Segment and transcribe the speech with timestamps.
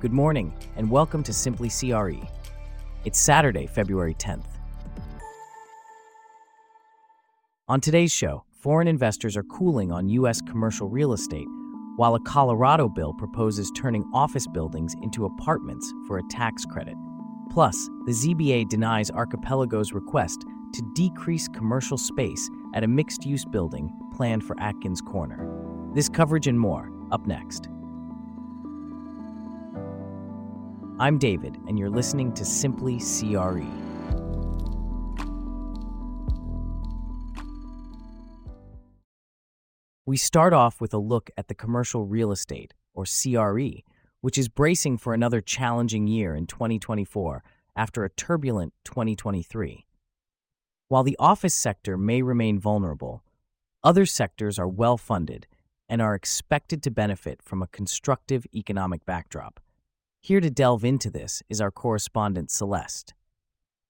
[0.00, 2.24] Good morning, and welcome to Simply CRE.
[3.04, 4.44] It's Saturday, February 10th.
[7.66, 10.40] On today's show, foreign investors are cooling on U.S.
[10.40, 11.48] commercial real estate,
[11.96, 16.94] while a Colorado bill proposes turning office buildings into apartments for a tax credit.
[17.50, 20.44] Plus, the ZBA denies Archipelago's request
[20.74, 25.44] to decrease commercial space at a mixed use building planned for Atkins Corner.
[25.92, 27.68] This coverage and more, up next.
[31.00, 33.64] I'm David, and you're listening to Simply CRE.
[40.06, 43.84] We start off with a look at the commercial real estate, or CRE,
[44.22, 47.44] which is bracing for another challenging year in 2024
[47.76, 49.86] after a turbulent 2023.
[50.88, 53.22] While the office sector may remain vulnerable,
[53.84, 55.46] other sectors are well funded
[55.88, 59.60] and are expected to benefit from a constructive economic backdrop.
[60.20, 63.14] Here to delve into this is our correspondent Celeste.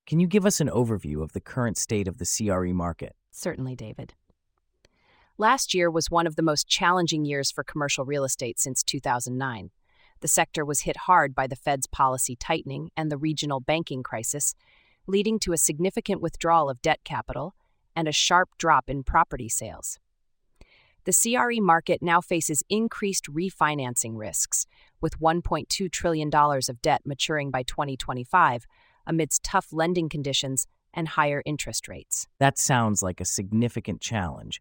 [0.06, 3.14] Can you give us an overview of the current state of the CRE market?
[3.32, 4.14] Certainly, David.
[5.38, 9.70] Last year was one of the most challenging years for commercial real estate since 2009.
[10.20, 14.54] The sector was hit hard by the Fed's policy tightening and the regional banking crisis,
[15.06, 17.54] leading to a significant withdrawal of debt capital
[17.96, 19.98] and a sharp drop in property sales.
[21.04, 24.66] The CRE market now faces increased refinancing risks,
[25.00, 28.66] with $1.2 trillion of debt maturing by 2025
[29.06, 32.26] amidst tough lending conditions and higher interest rates.
[32.38, 34.60] That sounds like a significant challenge.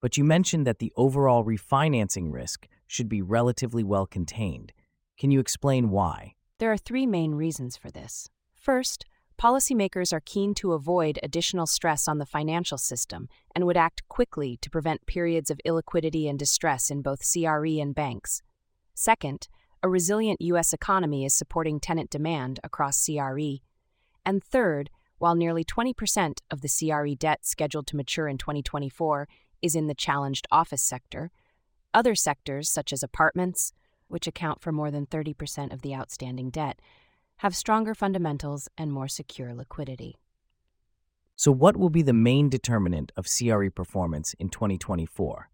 [0.00, 4.72] But you mentioned that the overall refinancing risk should be relatively well contained.
[5.18, 6.34] Can you explain why?
[6.58, 8.28] There are three main reasons for this.
[8.54, 9.04] First,
[9.40, 14.58] policymakers are keen to avoid additional stress on the financial system and would act quickly
[14.60, 18.42] to prevent periods of illiquidity and distress in both CRE and banks.
[18.94, 19.48] Second,
[19.82, 20.72] a resilient U.S.
[20.72, 23.56] economy is supporting tenant demand across CRE.
[24.24, 29.28] And third, while nearly 20% of the CRE debt scheduled to mature in 2024
[29.60, 31.30] is in the challenged office sector,
[31.94, 33.72] other sectors, such as apartments,
[34.08, 36.80] which account for more than 30% of the outstanding debt,
[37.36, 40.16] have stronger fundamentals and more secure liquidity.
[41.34, 45.50] So, what will be the main determinant of CRE performance in 2024?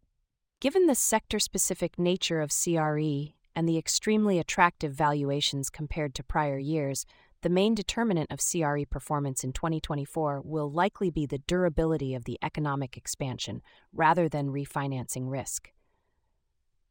[0.60, 6.58] Given the sector specific nature of CRE and the extremely attractive valuations compared to prior
[6.58, 7.04] years,
[7.42, 12.38] the main determinant of CRE performance in 2024 will likely be the durability of the
[12.40, 13.60] economic expansion
[13.92, 15.72] rather than refinancing risk.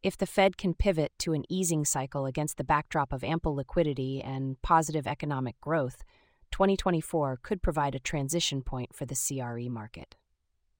[0.03, 4.21] If the Fed can pivot to an easing cycle against the backdrop of ample liquidity
[4.21, 6.03] and positive economic growth,
[6.51, 10.17] 2024 could provide a transition point for the CRE market.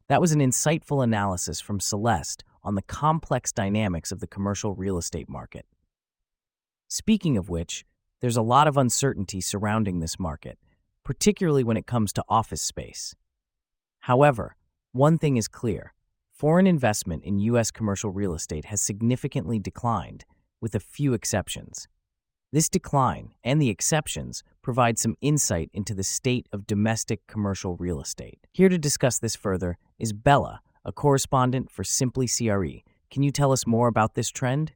[0.10, 4.98] That was an insightful analysis from Celeste on the complex dynamics of the commercial real
[4.98, 5.66] estate market.
[6.90, 7.86] Speaking of which,
[8.22, 10.58] there's a lot of uncertainty surrounding this market,
[11.04, 13.14] particularly when it comes to office space.
[14.00, 14.56] However,
[14.94, 15.94] one thing is clear
[16.32, 17.72] foreign investment in U.S.
[17.72, 20.24] commercial real estate has significantly declined,
[20.62, 21.88] with a few exceptions.
[22.54, 28.00] This decline and the exceptions provide some insight into the state of domestic commercial real
[28.00, 28.40] estate.
[28.54, 32.84] Here to discuss this further is Bella, a correspondent for Simply CRE.
[33.12, 34.72] Can you tell us more about this trend?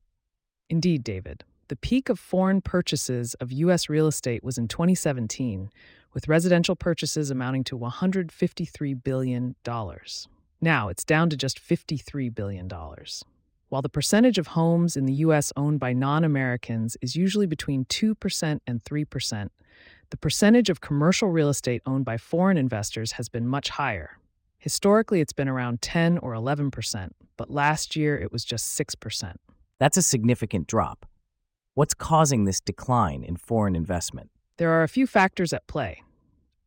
[0.69, 1.45] Indeed, David.
[1.71, 3.87] The peak of foreign purchases of U.S.
[3.87, 5.69] real estate was in 2017,
[6.13, 9.55] with residential purchases amounting to $153 billion.
[10.59, 12.69] Now it's down to just $53 billion.
[13.69, 15.53] While the percentage of homes in the U.S.
[15.55, 19.49] owned by non Americans is usually between 2% and 3%,
[20.09, 24.17] the percentage of commercial real estate owned by foreign investors has been much higher.
[24.57, 29.35] Historically, it's been around 10 or 11%, but last year it was just 6%.
[29.79, 31.05] That's a significant drop.
[31.73, 34.29] What's causing this decline in foreign investment?
[34.57, 36.03] There are a few factors at play.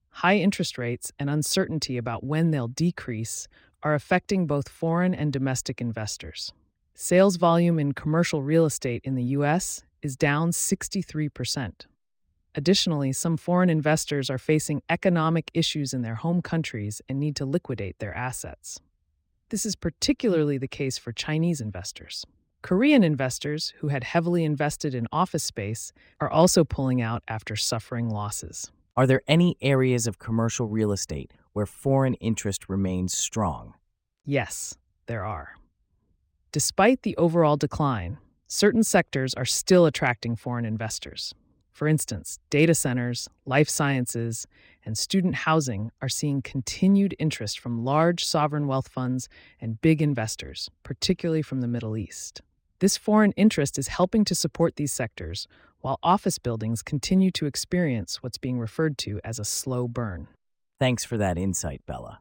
[0.08, 3.46] High interest rates and uncertainty about when they'll decrease
[3.82, 6.54] are affecting both foreign and domestic investors.
[6.94, 9.82] Sales volume in commercial real estate in the U.S.
[10.00, 11.84] is down 63%.
[12.54, 17.44] Additionally, some foreign investors are facing economic issues in their home countries and need to
[17.44, 18.80] liquidate their assets.
[19.50, 22.24] This is particularly the case for Chinese investors.
[22.64, 28.08] Korean investors who had heavily invested in office space are also pulling out after suffering
[28.08, 28.72] losses.
[28.96, 33.74] Are there any areas of commercial real estate where foreign interest remains strong?
[34.24, 35.56] Yes, there are.
[36.52, 38.16] Despite the overall decline,
[38.46, 41.34] certain sectors are still attracting foreign investors.
[41.70, 44.46] For instance, data centers, life sciences,
[44.86, 49.28] and student housing are seeing continued interest from large sovereign wealth funds
[49.60, 52.40] and big investors, particularly from the Middle East.
[52.80, 55.46] This foreign interest is helping to support these sectors,
[55.80, 60.28] while office buildings continue to experience what's being referred to as a slow burn.
[60.80, 62.20] Thanks for that insight, Bella.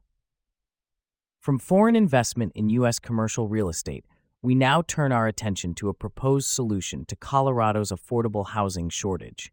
[1.39, 2.99] From foreign investment in U.S.
[2.99, 4.05] commercial real estate,
[4.43, 9.51] we now turn our attention to a proposed solution to Colorado's affordable housing shortage.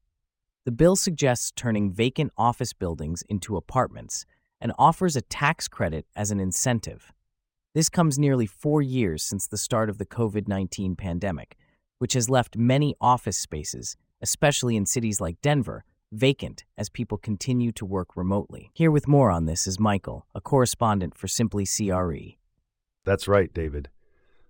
[0.65, 4.27] The bill suggests turning vacant office buildings into apartments
[4.61, 7.13] and offers a tax credit as an incentive.
[7.73, 11.57] This comes nearly four years since the start of the COVID 19 pandemic,
[11.99, 17.71] which has left many office spaces, especially in cities like Denver, vacant as people continue
[17.71, 18.73] to work remotely.
[18.75, 22.35] Here with more on this is Michael, a correspondent for Simply CRE.
[23.05, 23.89] That's right, David.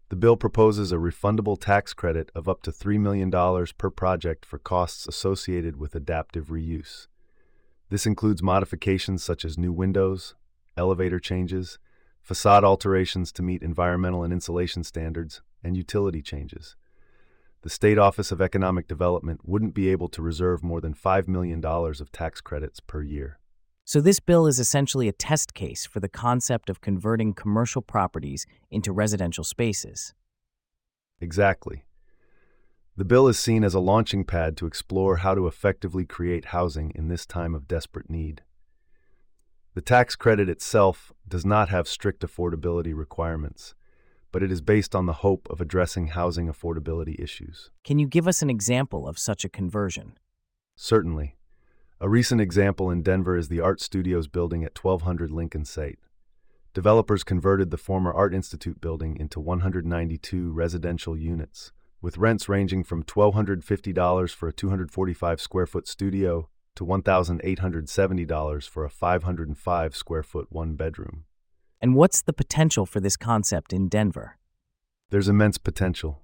[0.09, 3.31] The bill proposes a refundable tax credit of up to $3 million
[3.77, 7.07] per project for costs associated with adaptive reuse.
[7.91, 10.35] This includes modifications such as new windows,
[10.79, 11.79] elevator changes,
[12.31, 16.77] facade alterations to meet environmental and insulation standards, and utility changes
[17.63, 21.63] the State Office of Economic Development wouldn't be able to reserve more than $5 million
[21.65, 23.39] of tax credits per year.
[23.85, 28.47] So, this bill is essentially a test case for the concept of converting commercial properties
[28.71, 30.15] into residential spaces.
[31.21, 31.85] Exactly.
[32.97, 36.93] The bill is seen as a launching pad to explore how to effectively create housing
[36.95, 38.43] in this time of desperate need.
[39.75, 43.75] The tax credit itself does not have strict affordability requirements
[44.33, 47.71] but it is based on the hope of addressing housing affordability issues.
[47.85, 50.19] Can you give us an example of such a conversion?
[50.77, 51.37] Certainly.
[52.01, 55.99] A recent example in Denver is the Art Studios building at 1200 Lincoln State.
[56.73, 63.03] Developers converted the former Art Institute building into 192 residential units, with rents ranging from
[63.03, 66.49] $1,250 for a 245 square foot studio
[66.81, 71.25] to $1,870 for a 505 square foot one bedroom.
[71.79, 74.39] And what's the potential for this concept in Denver?
[75.11, 76.23] There's immense potential.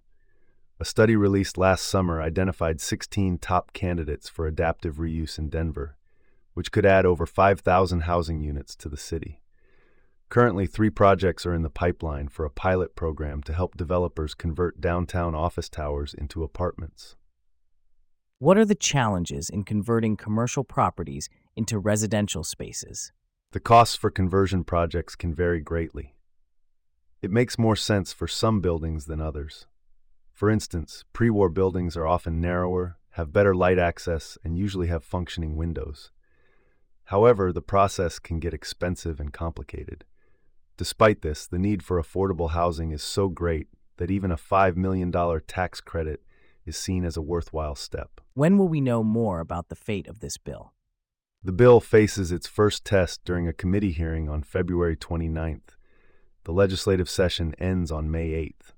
[0.80, 5.98] A study released last summer identified 16 top candidates for adaptive reuse in Denver,
[6.54, 9.42] which could add over 5,000 housing units to the city.
[10.30, 14.80] Currently, three projects are in the pipeline for a pilot program to help developers convert
[14.80, 17.14] downtown office towers into apartments.
[18.38, 23.10] What are the challenges in converting commercial properties into residential spaces?
[23.52, 26.16] The costs for conversion projects can vary greatly.
[27.22, 29.66] It makes more sense for some buildings than others.
[30.34, 35.02] For instance, pre war buildings are often narrower, have better light access, and usually have
[35.02, 36.12] functioning windows.
[37.04, 40.04] However, the process can get expensive and complicated.
[40.76, 45.10] Despite this, the need for affordable housing is so great that even a $5 million
[45.46, 46.22] tax credit
[46.66, 48.20] is seen as a worthwhile step.
[48.34, 50.72] When will we know more about the fate of this bill?
[51.42, 55.76] The bill faces its first test during a committee hearing on February 29th.
[56.44, 58.72] The legislative session ends on May 8th.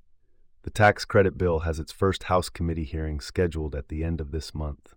[0.63, 4.33] The tax credit bill has its first House committee hearing scheduled at the end of
[4.33, 4.95] this month.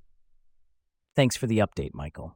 [1.15, 2.35] Thanks for the update, Michael.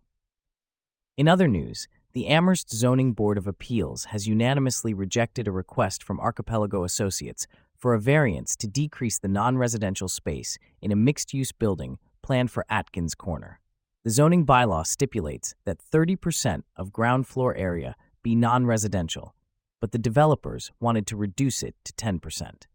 [1.18, 6.20] In other news, the Amherst Zoning Board of Appeals has unanimously rejected a request from
[6.20, 7.46] Archipelago Associates
[7.78, 12.52] for a variance to decrease the non residential space in a mixed use building planned
[12.52, 13.60] for Atkins Corner.
[14.04, 19.36] The zoning bylaw stipulates that 30% of ground floor area be non residential,
[19.82, 22.66] but the developers wanted to reduce it to 10%.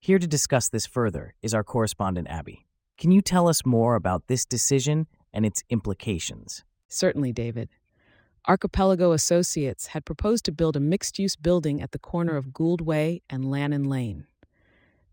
[0.00, 2.66] Here to discuss this further is our correspondent, Abby.
[2.98, 6.64] Can you tell us more about this decision and its implications?
[6.88, 7.68] Certainly, David.
[8.48, 12.80] Archipelago Associates had proposed to build a mixed use building at the corner of Gould
[12.80, 14.28] Way and Lannon Lane.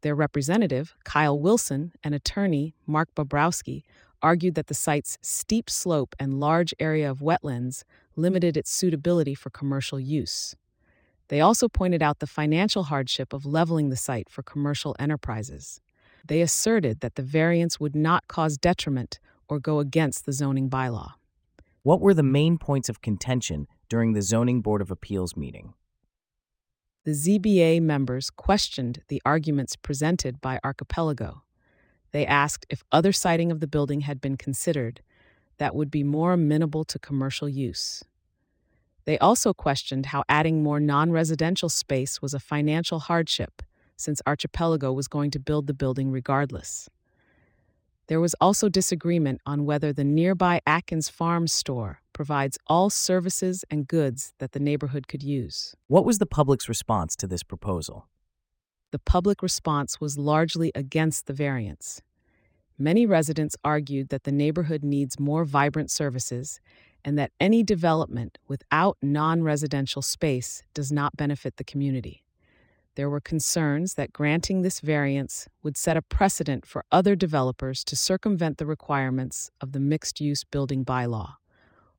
[0.02, 3.82] Their representative, Kyle Wilson, and attorney, Mark Bobrowski,
[4.22, 7.84] argued that the site's steep slope and large area of wetlands
[8.16, 10.56] limited its suitability for commercial use.
[11.30, 15.82] They also pointed out the financial hardship of leveling the site for commercial enterprises.
[16.24, 21.14] They asserted that the variance would not cause detriment or go against the zoning bylaw.
[21.84, 25.74] What were the main points of contention during the Zoning Board of Appeals meeting?
[27.04, 31.44] The ZBA members questioned the arguments presented by Archipelago.
[32.12, 35.02] They asked if other siting of the building had been considered
[35.58, 38.02] that would be more amenable to commercial use.
[39.04, 43.62] They also questioned how adding more non residential space was a financial hardship,
[43.98, 46.90] since Archipelago was going to build the building regardless.
[48.08, 53.88] There was also disagreement on whether the nearby Atkins Farm store provides all services and
[53.88, 55.76] goods that the neighborhood could use.
[55.88, 58.08] What was the public's response to this proposal?
[58.94, 62.00] the public response was largely against the variance.
[62.78, 66.62] Many residents argued that the neighborhood needs more vibrant services
[67.04, 72.23] and that any development without non residential space does not benefit the community.
[72.96, 77.96] There were concerns that granting this variance would set a precedent for other developers to
[77.96, 81.36] circumvent the requirements of the mixed use building bylaw.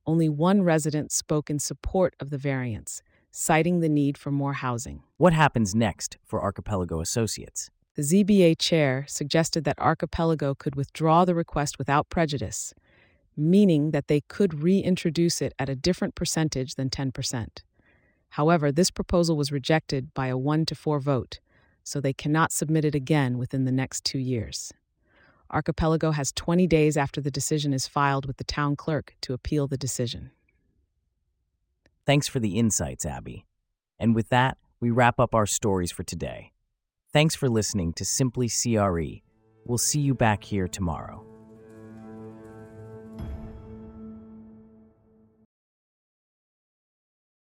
[0.05, 5.03] Only one resident spoke in support of the variance, citing the need for more housing.
[5.17, 7.69] What happens next for Archipelago Associates?
[7.95, 12.73] The ZBA chair suggested that Archipelago could withdraw the request without prejudice,
[13.35, 17.47] meaning that they could reintroduce it at a different percentage than 10%.
[18.29, 21.39] However, this proposal was rejected by a 1 to 4 vote,
[21.83, 24.73] so they cannot submit it again within the next two years.
[25.51, 29.67] Archipelago has 20 days after the decision is filed with the town clerk to appeal
[29.67, 30.31] the decision.
[32.05, 33.45] Thanks for the insights, Abby.
[33.99, 36.51] And with that, we wrap up our stories for today.
[37.13, 39.21] Thanks for listening to Simply CRE.
[39.65, 41.34] We'll see you back here tomorrow.